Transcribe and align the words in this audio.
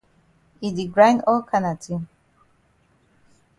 E 0.65 0.69
di 0.77 0.85
grind 0.93 1.19
all 1.29 1.41
kana 1.49 1.73
tin. 1.83 2.01